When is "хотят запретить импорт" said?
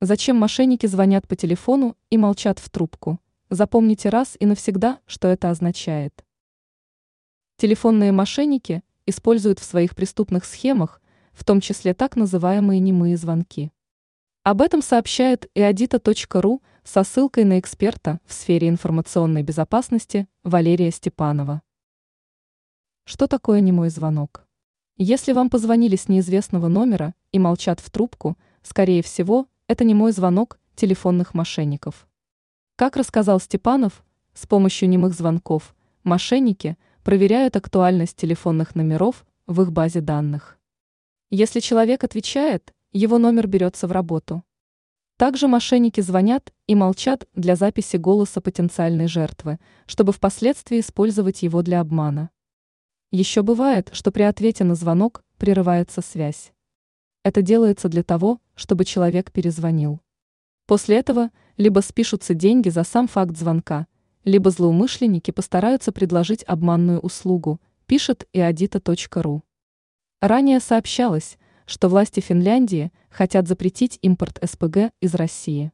73.10-74.38